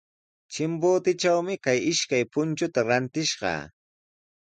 Chimbotetrawmi 0.53 1.55
kay 1.65 1.79
ishkay 1.91 2.23
punchuta 2.31 2.81
rantishqaa. 2.89 3.61